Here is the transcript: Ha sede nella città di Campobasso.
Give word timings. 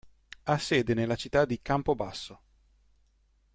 Ha 0.45 0.57
sede 0.57 0.95
nella 0.95 1.15
città 1.15 1.45
di 1.45 1.61
Campobasso. 1.61 2.41